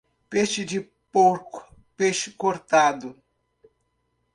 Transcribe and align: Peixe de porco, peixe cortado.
Peixe 0.31 0.65
de 0.65 0.79
porco, 1.13 1.63
peixe 1.95 2.31
cortado. 2.31 3.15